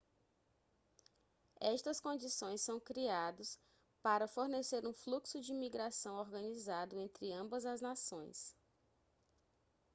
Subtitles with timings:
[1.59, 3.59] estas condições são criados
[4.01, 8.55] para fornecer um fluxo de migração organizado entre ambas as nações